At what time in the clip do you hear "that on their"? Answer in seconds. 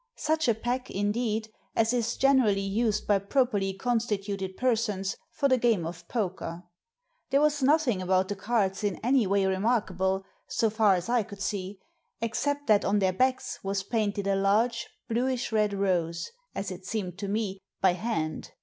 12.65-13.13